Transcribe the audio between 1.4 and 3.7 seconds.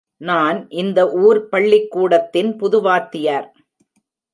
பள்ளிக்கூடத்தின் புது வாத்தியார்.